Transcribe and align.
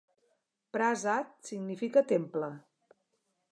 Prasat 0.77 1.29
significa 1.51 2.05
"temple". 2.15 2.53